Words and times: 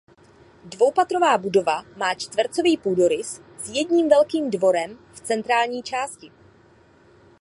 Dvoupatrová 0.65 1.37
budova 1.37 1.83
má 1.97 2.13
čtvercový 2.13 2.77
půdorys 2.77 3.41
s 3.57 3.69
jedním 3.69 4.09
velkým 4.09 4.49
dvorem 4.49 4.97
v 5.13 5.19
centrální 5.19 5.83
části. 5.83 6.31